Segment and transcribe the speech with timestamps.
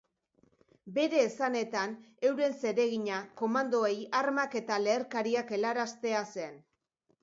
[0.95, 1.93] Bere esanetan,
[2.31, 6.63] euren zeregina komandoei armak eta leherkariak helaraztea zen.